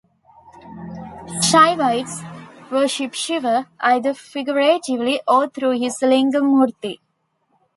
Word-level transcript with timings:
Shaivites 1.47 2.21
worship 2.71 3.13
Shiva, 3.13 3.67
either 3.79 4.15
figuratively, 4.15 5.21
or 5.27 5.47
through 5.47 5.79
his 5.79 6.01
Lingam 6.01 6.45
murti. 6.45 6.97